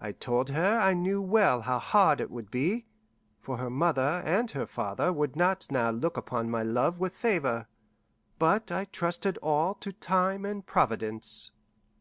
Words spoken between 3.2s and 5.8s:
for her mother and her father would not